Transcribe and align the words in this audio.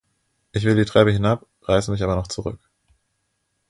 Ich 0.51 0.63
will 0.65 0.75
die 0.75 0.85
Treppe 0.85 1.11
hinab, 1.11 1.45
reiße 1.61 1.91
mich 1.91 2.01
aber 2.01 2.15
noch 2.15 2.25
zurück. 2.25 2.57